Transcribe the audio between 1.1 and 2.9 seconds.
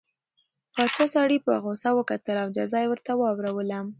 سړي ته په غوسه وکتل او جزا یې